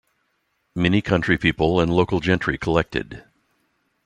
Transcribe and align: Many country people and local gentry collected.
Many 0.73 1.03
country 1.03 1.37
people 1.37 1.79
and 1.79 1.93
local 1.93 2.21
gentry 2.21 2.57
collected. 2.57 3.23